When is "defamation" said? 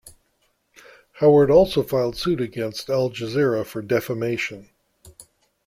3.83-4.71